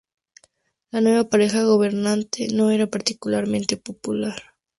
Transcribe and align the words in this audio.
La 0.89 0.99
nueva 0.99 1.29
pareja 1.29 1.63
gobernante 1.63 2.47
no 2.51 2.71
era 2.71 2.87
particularmente 2.87 3.77
popular. 3.77 4.55